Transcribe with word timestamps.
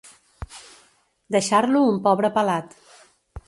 Deixar-lo 1.37 1.85
un 1.93 2.03
pobre 2.09 2.35
pelat. 2.41 2.77